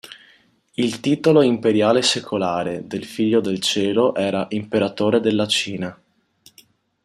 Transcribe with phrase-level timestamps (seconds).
[0.73, 5.95] Il titolo imperiale secolare del Figlio del Cielo era "Imperatore della Cina".